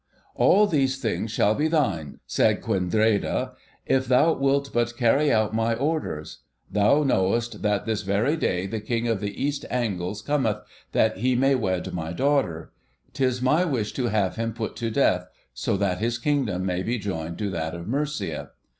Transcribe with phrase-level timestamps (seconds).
[0.33, 3.51] 'All these things shall be thine,' said Quendreda,
[3.85, 6.39] 'if thou wilt but carry out my orders.
[6.71, 10.57] Thou knowest that this very day the King of the East Angles cometh,
[10.91, 12.71] that he may wed my daughter.
[13.13, 16.97] 'Tis my wish to have him put to death, so that his Kingdom may be
[16.97, 18.49] joined to that of Mercia.